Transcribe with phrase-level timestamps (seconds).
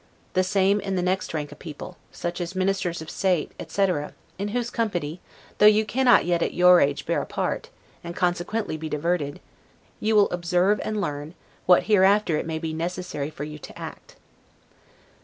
[0.33, 4.47] The same in the next rank of people, such as ministers of state, etc., in
[4.47, 5.21] whose company,
[5.59, 7.69] though you cannot yet, at your age, bear a part,
[8.03, 9.39] and consequently be diverted,
[9.99, 11.35] you will observe and learn,
[11.67, 14.15] what hereafter it may be necessary for you to act.